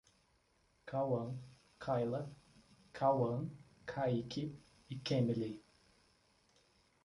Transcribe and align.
Cauam, 0.87 1.35
Kaila, 1.79 2.25
Kauam, 2.91 3.51
Kaiky 3.85 4.51
e 4.89 4.95
Kemilly 5.05 5.61